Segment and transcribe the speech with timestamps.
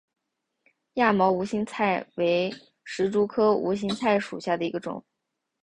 [0.95, 2.51] 亚毛无心菜为
[2.83, 5.05] 石竹科无心菜属下的一个种。